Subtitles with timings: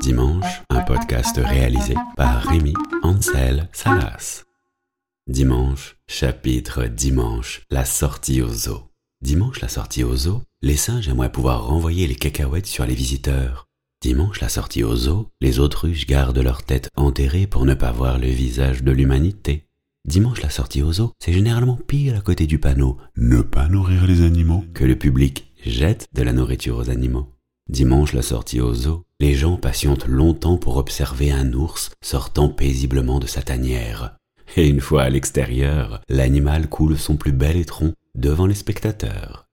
[0.00, 2.72] Dimanche, un podcast réalisé par Rémi
[3.02, 4.44] Ansel Salas.
[5.26, 8.82] Dimanche, chapitre Dimanche, la sortie au zoo.
[9.22, 13.66] Dimanche, la sortie au zoo, les singes aimeraient pouvoir renvoyer les cacahuètes sur les visiteurs.
[14.00, 18.18] Dimanche, la sortie au zoo, les autruches gardent leur tête enterrée pour ne pas voir
[18.18, 19.66] le visage de l'humanité.
[20.04, 24.06] Dimanche, la sortie au zoo, c'est généralement pire à côté du panneau Ne pas nourrir
[24.06, 27.32] les animaux que le public jette de la nourriture aux animaux.
[27.68, 33.18] Dimanche, la sortie au zoo, les gens patientent longtemps pour observer un ours sortant paisiblement
[33.18, 34.16] de sa tanière.
[34.56, 39.48] Et une fois à l'extérieur, l'animal coule son plus bel étron devant les spectateurs.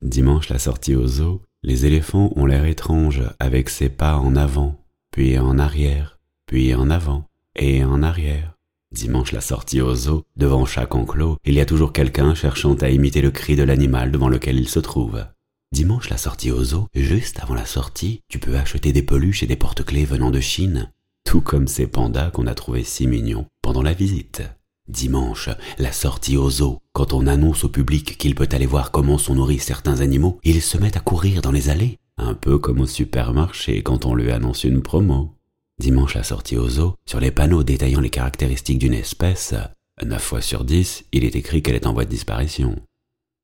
[0.00, 4.80] Dimanche, la sortie au zoo, les éléphants ont l'air étrange avec ses pas en avant,
[5.10, 7.24] puis en arrière, puis en avant
[7.56, 8.54] et en arrière.
[8.92, 12.88] Dimanche la sortie au zoo, devant chaque enclos, il y a toujours quelqu'un cherchant à
[12.88, 15.24] imiter le cri de l'animal devant lequel il se trouve.
[15.72, 19.46] Dimanche la sortie au zoo, juste avant la sortie, tu peux acheter des peluches et
[19.46, 20.90] des porte-clés venant de Chine,
[21.24, 24.42] tout comme ces pandas qu'on a trouvés si mignons pendant la visite.
[24.88, 29.18] Dimanche, la sortie au zoo, quand on annonce au public qu'il peut aller voir comment
[29.18, 32.80] sont nourris certains animaux, ils se mettent à courir dans les allées, un peu comme
[32.80, 35.34] au supermarché quand on lui annonce une promo.
[35.78, 39.54] Dimanche la sortie au zoo, sur les panneaux détaillant les caractéristiques d'une espèce,
[40.02, 42.80] 9 fois sur 10, il est écrit qu'elle est en voie de disparition.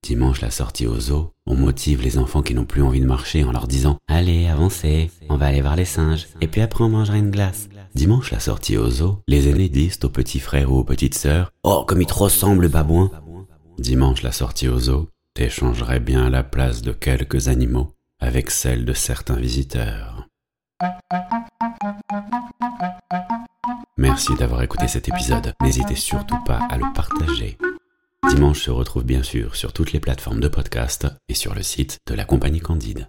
[0.04, 3.42] Dimanche la sortie au zoo, on motive les enfants qui n'ont plus envie de marcher
[3.42, 6.90] en leur disant Allez, avancez, on va aller voir les singes, et puis après on
[6.90, 7.70] mangera une glace.
[7.94, 11.52] Dimanche la sortie au zoo, les aînés disent aux petits frères ou aux petites sœurs
[11.62, 13.10] Oh, comme il te ressemble, babouin
[13.78, 18.92] Dimanche la sortie au zoo, t'échangerais bien la place de quelques animaux avec celle de
[18.92, 20.28] certains visiteurs.
[23.96, 25.54] Merci d'avoir écouté cet épisode.
[25.62, 27.56] N'hésitez surtout pas à le partager.
[28.30, 31.98] Dimanche se retrouve bien sûr sur toutes les plateformes de podcast et sur le site
[32.06, 33.08] de la compagnie Candide.